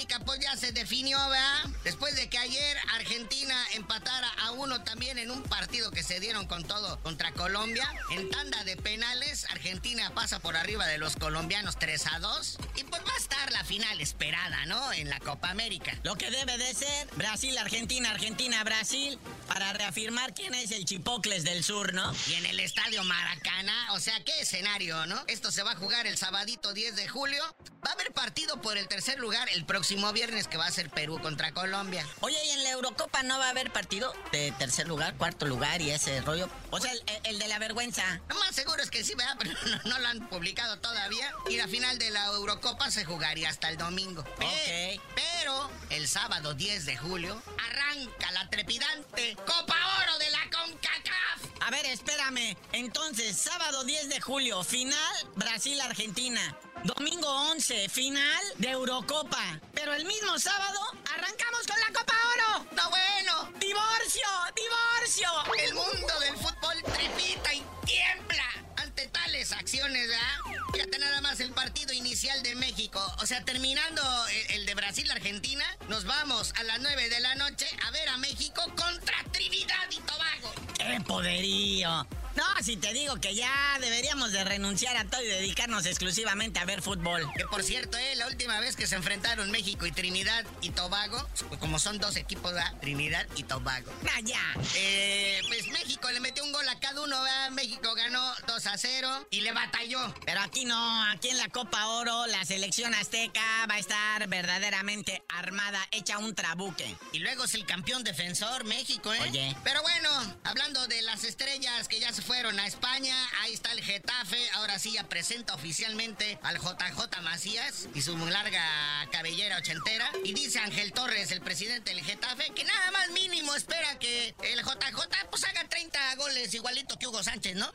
América 0.05 0.19
pues 0.25 0.41
ya 0.41 0.57
se 0.57 0.73
definió, 0.73 1.19
¿verdad? 1.29 1.74
Después 1.85 2.17
de 2.17 2.31
que 2.31 2.39
ayer 2.39 2.79
Argentina 2.95 3.55
empatara 3.75 4.29
a 4.39 4.53
uno 4.53 4.83
también 4.85 5.19
en 5.19 5.31
un 5.31 5.43
partido 5.43 5.91
que 5.91 6.03
se 6.03 6.19
dieron 6.19 6.47
con 6.47 6.65
todo 6.65 6.99
contra 7.03 7.33
Colombia. 7.33 7.87
En 8.11 8.31
tanda 8.31 8.65
de 8.65 8.75
penales, 8.79 9.45
Argentina 9.51 10.11
pasa 10.15 10.39
por 10.39 10.57
arriba 10.57 10.87
de 10.87 10.97
los 10.97 11.17
colombianos 11.17 11.79
3 11.79 12.07
a 12.07 12.19
2. 12.21 12.59
Y 12.77 12.85
pues 12.85 13.03
va 13.03 13.13
a 13.13 13.19
estar 13.19 13.53
la 13.53 13.65
final 13.65 14.01
esperada, 14.01 14.65
¿no? 14.65 14.95
En 14.95 15.11
la 15.11 15.21
Copa 15.21 15.51
América. 15.51 15.93
Lo 16.05 16.17
que 16.17 16.31
debe 16.31 16.57
de 16.57 16.73
ser 16.73 17.07
Brasil, 17.17 17.57
Argentina, 17.59 18.11
Argentina, 18.11 18.65
Brasil, 18.65 19.19
para 19.47 19.75
reafirmar 19.75 20.33
quién 20.33 20.55
es 20.55 20.71
el 20.71 20.87
Chipocles 20.87 21.45
del 21.45 21.63
Sur, 21.63 21.93
¿no? 21.93 22.15
Y 22.29 22.35
en 22.35 22.47
el 22.47 22.61
Estadio 22.61 23.05
Maracana, 23.05 23.93
o 23.93 24.01
sea, 24.01 24.19
qué 24.25 24.41
escenario, 24.41 25.05
¿no? 25.05 25.23
Esto 25.27 25.53
se 25.53 25.63
va 25.63 25.73
a 25.73 25.77
jugar 25.77 26.07
el 26.07 26.17
sabadito 26.17 26.73
10 26.73 26.97
de 26.97 27.09
julio. 27.09 27.45
Va 27.87 27.91
a 27.91 27.93
haber 27.93 28.13
partido 28.13 28.63
por 28.63 28.79
el 28.79 28.89
tercer 28.89 29.19
lugar 29.19 29.51
el 29.51 29.67
próximo 29.67 30.11
viernes 30.15 30.49
que 30.49 30.57
va 30.57 30.65
a 30.65 30.71
ser 30.71 30.89
Perú 30.89 31.21
contra 31.21 31.53
Colombia. 31.53 31.74
Oye, 32.21 32.37
¿y 32.47 32.51
en 32.51 32.63
la 32.63 32.71
Eurocopa 32.71 33.25
no 33.25 33.37
va 33.37 33.47
a 33.47 33.51
haber 33.51 33.73
partido 33.73 34.13
de 34.31 34.53
tercer 34.53 34.87
lugar, 34.87 35.17
cuarto 35.17 35.45
lugar 35.45 35.83
y 35.83 35.91
ese 35.91 36.21
rollo? 36.21 36.49
O 36.71 36.79
sea, 36.79 36.93
el, 37.25 37.39
de 37.39 37.49
la 37.49 37.59
vergüenza. 37.59 38.21
Lo 38.29 38.37
más 38.37 38.55
seguro 38.55 38.81
es 38.81 38.91
que 38.91 39.03
sí, 39.03 39.15
¿verdad? 39.17 39.37
Pero 39.41 39.55
no, 39.85 39.99
lo 39.99 40.07
han 40.07 40.29
publicado 40.29 40.79
todavía. 40.79 41.33
Y 41.51 41.57
la 41.57 41.67
final 41.67 41.99
de 41.99 42.11
la 42.11 42.27
Eurocopa 42.27 42.93
se 42.93 43.05
jugaría 43.05 43.49
hasta 43.49 43.71
el 43.71 43.77
domingo. 43.77 44.21
Ok. 44.21 45.01
Pero 45.17 45.69
el 45.91 46.07
sábado 46.07 46.55
10 46.55 46.87
de 46.87 46.97
julio 46.97 47.43
arranca 47.59 48.31
la 48.31 48.49
trepidante 48.51 49.37
Copa 49.45 49.77
Oro 50.03 50.19
de 50.19 50.31
la 50.31 50.43
CONCACAF. 50.53 51.61
A 51.61 51.71
ver, 51.71 51.87
espérame. 51.87 52.57
Entonces, 52.73 53.37
sábado 53.37 53.83
10 53.83 54.11
de 54.11 54.21
julio, 54.21 54.63
final 54.63 55.29
Brasil-Argentina. 55.35 56.57
Domingo 56.85 57.27
11, 57.51 57.89
final 57.89 58.45
de 58.59 58.69
Eurocopa. 58.69 59.59
Pero 59.73 59.95
el 59.95 60.05
mismo 60.05 60.39
sábado 60.39 60.81
arrancamos 61.15 61.67
con 61.67 61.81
la 61.81 61.99
Copa 61.99 62.13
Oro. 62.35 62.67
¡No 62.77 62.91
bueno! 62.91 63.59
¡Divorcio! 63.59 64.29
¡Divorcio! 64.55 65.29
El 65.65 65.73
mundo 65.73 66.21
del 66.21 66.37
fútbol 66.37 66.83
trepita 66.93 67.55
y 67.55 67.65
tiembla 67.87 68.45
ante 68.77 69.07
tales 69.09 69.53
acciones, 69.53 70.09
¿verdad? 70.09 70.61
Fíjate 70.75 70.99
nada 70.99 71.23
más 71.23 71.41
el 71.41 71.53
partido 71.53 71.95
inicial 71.95 72.43
de 72.43 72.55
México. 72.55 73.01
O 73.23 73.27
sea, 73.27 73.43
terminando 73.47 74.03
el, 74.51 74.67
de 74.67 74.75
Brasil-Argentina, 74.75 75.65
nos 75.89 76.05
vamos 76.05 76.53
a 76.57 76.65
las 76.65 76.81
9 76.81 77.09
de 77.09 77.21
la 77.21 77.35
noche 77.37 77.67
a 77.87 77.93
ver 77.93 78.11
a 78.11 78.19
México 78.19 78.63
contra 78.77 79.25
Trinidad 79.33 79.91
y 79.91 80.01
Tobago. 80.01 80.53
¡Qué 80.77 81.01
poderío! 81.01 82.07
No, 82.37 82.45
si 82.63 82.77
te 82.77 82.93
digo 82.93 83.17
que 83.21 83.35
ya 83.35 83.79
deberíamos 83.81 84.33
de 84.33 84.43
renunciar 84.45 84.97
a 84.97 85.05
todo 85.05 85.23
y 85.23 85.27
dedicarnos 85.27 85.87
exclusivamente 85.87 86.59
a 86.59 86.65
ver 86.65 86.83
fútbol. 86.83 87.23
Que 87.37 87.45
por 87.47 87.63
cierto, 87.63 87.97
eh, 87.97 88.17
la 88.17 88.27
última 88.27 88.59
vez 88.61 88.75
que 88.75 88.87
se 88.87 88.97
enfrentaron 88.97 89.51
México 89.51 89.87
y 89.87 89.93
Trinidad 89.93 90.45
y 90.61 90.71
Tobago, 90.71 91.29
pues 91.49 91.61
como 91.61 91.79
son 91.79 91.99
dos 91.99 92.17
equipos, 92.17 92.53
¿verdad? 92.53 92.75
Trinidad 92.81 93.27
y 93.37 93.45
Tobago. 93.45 93.93
Ah, 94.05 94.21
ya. 94.23 94.41
Eh, 94.75 95.41
pues 95.47 95.69
México 95.69 96.11
le 96.11 96.21
metió 96.21 96.45
un 96.45 96.53
gol 96.53 96.69
a 96.69 96.79
cada 96.81 97.03
uno, 97.03 97.21
¿verdad? 97.23 97.51
México 97.51 97.95
ganó 97.95 98.21
2 98.47 98.67
a 98.67 98.79
0 98.79 99.27
y 99.31 99.41
le 99.43 99.53
batalló. 99.53 100.15
Pero 100.27 100.41
aquí 100.41 100.65
no, 100.65 101.05
aquí 101.11 101.29
en 101.29 101.39
la 101.39 101.49
Copa 101.49 101.87
Oro, 101.87 102.27
la 102.27 102.45
selección 102.45 102.95
azteca 102.95 103.67
va 103.71 103.75
a 103.75 103.79
estar 103.79 104.29
verdaderamente 104.29 105.23
armada, 105.29 105.81
hecha 105.93 106.19
un 106.19 106.35
trabuque. 106.35 106.97
Y 107.13 107.21
luego 107.21 107.45
es 107.45 107.55
el 107.55 107.65
campeón 107.65 108.03
defensor 108.03 108.65
México, 108.65 109.13
¿eh? 109.15 109.21
Oye. 109.21 109.57
Pero 109.63 109.83
bueno, 109.83 110.11
hablando 110.43 110.87
de 110.89 111.03
las 111.03 111.25
estrellas 111.25 111.87
que 111.89 112.01
ya 112.01 112.13
se 112.13 112.24
fueron 112.25 112.59
a 112.59 112.67
España. 112.67 113.15
Ahí 113.43 113.53
está 113.53 113.73
el 113.73 113.83
Getafe. 113.83 114.39
Ahora 114.55 114.79
sí 114.79 114.93
ya 114.93 115.05
presenta 115.05 115.55
oficialmente 115.55 116.39
al 116.43 116.59
JJ 116.59 117.23
Macías 117.23 117.89
y 117.95 118.03
su 118.03 118.17
larga 118.17 118.65
cabellera 119.13 119.59
ochentera. 119.59 120.11
Y 120.25 120.33
dice 120.33 120.59
Ángel 120.59 120.93
Torres, 120.93 121.31
el 121.31 121.41
presidente 121.41 121.95
del 121.95 122.03
Getafe, 122.03 122.51
que 122.55 122.65
nada 122.65 122.91
más 122.93 123.11
mínimo 123.11 123.55
espera 123.55 123.99
que 123.99 124.35
el 124.43 124.61
JJ 124.61 125.29
pues 125.31 125.45
haga 125.45 125.69
30 125.69 126.17
goles 126.17 126.55
igualito 126.55 126.99
que 126.99 127.07
Hugo 127.07 127.23
Sánchez, 127.23 127.57
¿no? 127.57 127.71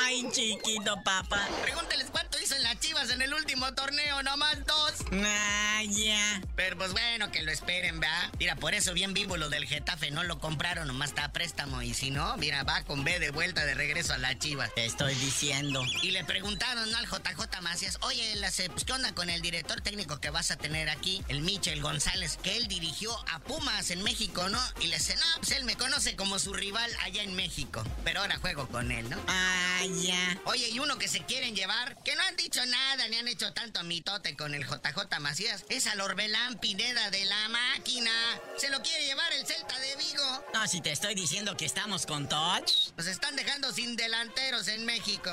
Ay, 0.00 0.26
chiquito 0.32 0.96
papá. 1.04 1.46
Pregúnteles 1.62 2.08
cuánto 2.10 2.38
hizo 2.40 2.56
en 2.56 2.62
las 2.62 2.80
Chivas 2.80 3.10
en 3.10 3.20
el 3.20 3.34
último 3.34 3.74
torneo, 3.74 4.22
nomás 4.22 4.64
dos. 4.66 4.92
Ah, 5.12 5.82
ya. 5.86 6.40
Pero 6.56 6.78
pues 6.78 6.92
bueno, 6.92 7.30
que 7.30 7.42
lo 7.42 7.52
esperen, 7.52 8.00
¿verdad? 8.00 8.32
Mira, 8.38 8.56
por 8.56 8.74
eso 8.74 8.94
bien 8.94 9.12
vivo 9.12 9.36
lo 9.36 9.50
del 9.50 9.66
Getafe, 9.66 10.10
no 10.10 10.24
lo 10.24 10.38
compraron, 10.38 10.86
nomás 10.86 11.10
está 11.10 11.24
a 11.24 11.32
préstamo. 11.32 11.82
Y 11.82 11.94
si 11.94 12.10
no, 12.10 12.36
mira, 12.38 12.62
va 12.64 12.82
con 12.84 13.04
B 13.04 13.18
de 13.18 13.30
vuelta 13.30 13.64
de 13.64 13.74
regreso 13.82 14.12
a 14.12 14.18
la 14.18 14.38
Chivas. 14.38 14.72
Te 14.76 14.84
estoy 14.84 15.12
diciendo. 15.16 15.84
Y 16.02 16.12
le 16.12 16.24
preguntaron 16.24 16.94
al 16.94 17.04
JJ 17.06 17.60
Macías, 17.62 17.98
oye, 18.02 18.32
pues, 18.68 18.84
¿qué 18.84 18.92
onda 18.92 19.12
con 19.12 19.28
el 19.28 19.42
director 19.42 19.80
técnico 19.80 20.20
que 20.20 20.30
vas 20.30 20.52
a 20.52 20.56
tener 20.56 20.88
aquí? 20.88 21.24
El 21.26 21.40
Michel 21.40 21.82
González, 21.82 22.38
que 22.44 22.56
él 22.56 22.68
dirigió 22.68 23.12
a 23.28 23.40
Pumas 23.40 23.90
en 23.90 24.04
México, 24.04 24.48
¿no? 24.48 24.60
Y 24.80 24.86
le 24.86 24.98
dice, 24.98 25.16
no, 25.16 25.26
pues 25.38 25.50
él 25.50 25.64
me 25.64 25.74
conoce 25.74 26.14
como 26.14 26.38
su 26.38 26.52
rival 26.52 26.88
allá 27.00 27.24
en 27.24 27.34
México. 27.34 27.82
Pero 28.04 28.20
ahora 28.20 28.36
juego 28.36 28.68
con 28.68 28.92
él, 28.92 29.10
¿no? 29.10 29.18
Ah, 29.26 29.80
ya. 30.00 30.40
Oye, 30.44 30.68
y 30.68 30.78
uno 30.78 30.96
que 30.96 31.08
se 31.08 31.24
quieren 31.24 31.56
llevar, 31.56 32.00
que 32.04 32.14
no 32.14 32.22
han 32.22 32.36
dicho 32.36 32.64
nada, 32.64 33.08
ni 33.08 33.16
han 33.16 33.26
hecho 33.26 33.52
tanto 33.52 33.82
mitote 33.82 34.36
con 34.36 34.54
el 34.54 34.64
JJ 34.64 35.18
Macías, 35.18 35.64
es 35.70 35.88
al 35.88 36.00
Orbelán 36.00 36.60
Pineda 36.60 37.10
de 37.10 37.24
la 37.24 37.48
máquina. 37.48 38.12
Se 38.58 38.70
lo 38.70 38.80
quiere 38.80 39.06
llevar 39.06 39.32
el 39.32 39.44
Celta 39.44 39.76
de 39.80 39.96
Vigo. 39.96 40.44
No, 40.54 40.68
si 40.68 40.80
te 40.80 40.92
estoy 40.92 41.16
diciendo 41.16 41.56
que 41.56 41.64
estamos 41.64 42.06
con 42.06 42.28
Touch. 42.28 42.92
Nos 42.96 43.08
están 43.08 43.34
dejando 43.34 43.71
sin 43.72 43.96
delanteros 43.96 44.68
en 44.68 44.84
México. 44.84 45.30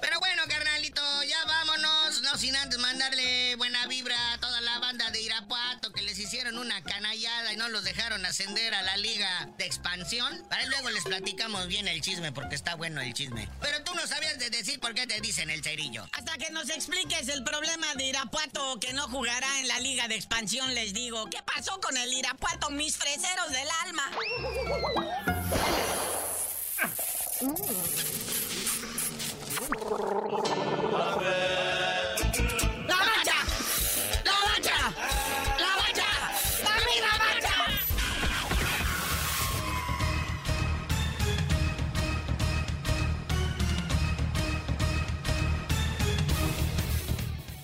Pero 0.00 0.20
bueno, 0.20 0.42
carnalito, 0.46 1.00
ya 1.22 1.44
vámonos. 1.46 2.20
No 2.22 2.36
sin 2.36 2.54
antes 2.56 2.78
mandarle 2.78 3.56
buena 3.56 3.86
vibra 3.86 4.34
a 4.34 4.38
toda 4.38 4.60
la 4.60 4.78
banda 4.78 5.10
de 5.10 5.22
Irapuato 5.22 5.92
que 5.92 6.02
les 6.02 6.18
hicieron 6.18 6.58
una 6.58 6.82
canallada 6.82 7.54
y 7.54 7.56
no 7.56 7.68
los 7.70 7.84
dejaron 7.84 8.26
ascender 8.26 8.74
a 8.74 8.82
la 8.82 8.98
liga 8.98 9.48
de 9.56 9.64
expansión. 9.64 10.44
Para 10.50 10.66
luego 10.66 10.90
les 10.90 11.04
platicamos 11.04 11.68
bien 11.68 11.88
el 11.88 12.02
chisme 12.02 12.32
porque 12.32 12.54
está 12.54 12.74
bueno 12.74 13.00
el 13.00 13.14
chisme. 13.14 13.48
Pero 13.62 13.82
tú 13.82 13.94
no 13.94 14.06
sabías 14.06 14.38
de 14.38 14.50
decir 14.50 14.78
por 14.78 14.92
qué 14.92 15.06
te 15.06 15.20
dicen 15.20 15.48
el 15.48 15.62
cerillo. 15.62 16.06
Hasta 16.12 16.36
que 16.36 16.50
nos 16.50 16.68
expliques 16.68 17.28
el 17.28 17.42
problema 17.42 17.94
de 17.94 18.04
Irapuato 18.04 18.78
que 18.80 18.92
no 18.92 19.08
jugará 19.08 19.60
en 19.60 19.68
la 19.68 19.80
liga 19.80 20.06
de 20.08 20.16
expansión, 20.16 20.74
les 20.74 20.92
digo. 20.92 21.30
¿Qué 21.30 21.42
pasó 21.42 21.80
con 21.80 21.96
el 21.96 22.12
Irapuato, 22.12 22.68
mis 22.70 22.98
freseros 22.98 23.50
del 23.50 23.68
alma? 23.86 24.10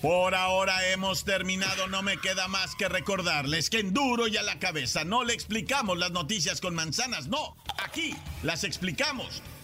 Por 0.01 0.35
ahora 0.35 0.87
hemos 0.87 1.23
terminado, 1.23 1.87
no 1.87 2.01
me 2.01 2.17
queda 2.17 2.47
más 2.47 2.75
que 2.75 2.89
recordarles 2.89 3.69
que 3.69 3.79
en 3.79 3.93
duro 3.93 4.27
y 4.27 4.35
a 4.35 4.43
la 4.43 4.59
cabeza 4.59 5.05
no 5.05 5.23
le 5.23 5.33
explicamos 5.33 5.97
las 5.97 6.11
noticias 6.11 6.59
con 6.59 6.75
manzanas, 6.75 7.27
no, 7.27 7.55
aquí 7.77 8.15
las 8.43 8.63
explicamos 8.63 9.41